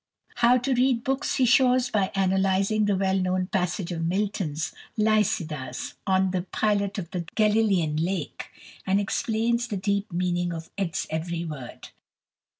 [0.37, 5.93] How to read books he shows by analyzing the well known passage from Milton's "Lycidas"
[6.07, 8.49] on "The Pilot of the Galilean Lake,"
[8.87, 11.89] and explaining the deep meaning of its every word.